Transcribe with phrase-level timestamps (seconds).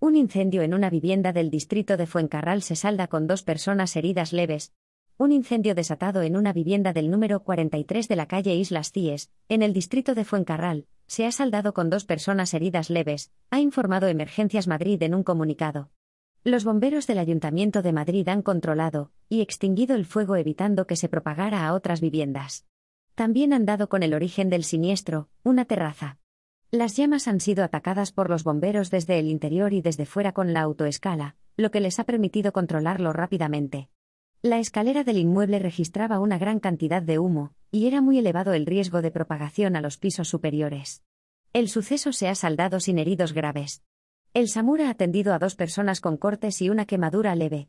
[0.00, 4.32] Un incendio en una vivienda del distrito de Fuencarral se salda con dos personas heridas
[4.32, 4.72] leves.
[5.16, 9.60] Un incendio desatado en una vivienda del número 43 de la calle Islas Cies, en
[9.60, 14.68] el distrito de Fuencarral, se ha saldado con dos personas heridas leves, ha informado Emergencias
[14.68, 15.90] Madrid en un comunicado.
[16.44, 21.08] Los bomberos del Ayuntamiento de Madrid han controlado y extinguido el fuego evitando que se
[21.08, 22.66] propagara a otras viviendas.
[23.16, 26.18] También han dado con el origen del siniestro, una terraza.
[26.70, 30.52] Las llamas han sido atacadas por los bomberos desde el interior y desde fuera con
[30.52, 33.88] la autoescala, lo que les ha permitido controlarlo rápidamente.
[34.42, 38.66] La escalera del inmueble registraba una gran cantidad de humo, y era muy elevado el
[38.66, 41.02] riesgo de propagación a los pisos superiores.
[41.54, 43.82] El suceso se ha saldado sin heridos graves.
[44.34, 47.66] El SAMUR ha atendido a dos personas con cortes y una quemadura leve,